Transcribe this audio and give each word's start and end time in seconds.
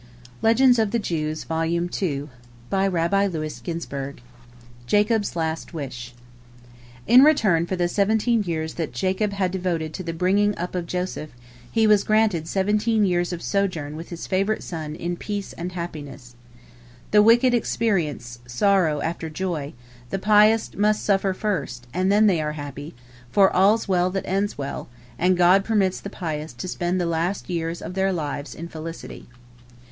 JACOB'S 0.41 0.79
LAST 5.35 5.73
WISH 5.75 6.15
In 7.05 7.23
return 7.23 7.65
for 7.67 7.75
the 7.75 7.87
seventeen 7.87 8.41
years 8.41 8.73
that 8.73 8.93
Jacob 8.93 9.33
had 9.33 9.51
devoted 9.51 9.93
to 9.93 10.01
the 10.01 10.11
bringing 10.11 10.57
up 10.57 10.73
of 10.73 10.87
Joseph, 10.87 11.29
he 11.71 11.85
was 11.85 12.03
granted 12.03 12.47
seventeen 12.47 13.05
years 13.05 13.31
of 13.31 13.43
sojourn 13.43 13.95
with 13.95 14.09
his 14.09 14.25
favorite 14.25 14.63
son 14.63 14.95
in 14.95 15.17
peace 15.17 15.53
and 15.53 15.73
happiness. 15.73 16.33
The 17.11 17.21
wicked 17.21 17.53
experience 17.53 18.39
sorrow 18.47 19.01
after 19.01 19.29
joy; 19.29 19.73
the 20.09 20.17
pious 20.17 20.73
must 20.73 21.05
suffer 21.05 21.31
first, 21.35 21.85
and 21.93 22.11
then 22.11 22.25
they 22.25 22.41
are 22.41 22.53
happy, 22.53 22.95
for 23.31 23.55
all's 23.55 23.87
well 23.87 24.09
that 24.09 24.25
ends 24.27 24.57
well, 24.57 24.89
and 25.19 25.37
God 25.37 25.63
permits 25.63 25.99
the 25.99 26.09
pious 26.09 26.53
to 26.53 26.67
spend 26.67 26.99
the 26.99 27.05
last 27.05 27.51
years 27.51 27.83
of 27.83 27.93
their 27.93 28.11
lives 28.11 28.55
in 28.55 28.67
felicity. 28.67 29.27